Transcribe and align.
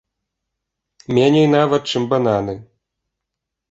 Меней 1.19 1.47
нават, 1.57 1.81
чым 1.95 2.11
бананы. 2.17 2.53